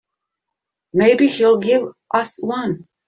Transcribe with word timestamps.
Maybe 0.93 1.27
he'll 1.27 1.59
give 1.59 1.83
us 2.11 2.43
one. 2.43 2.87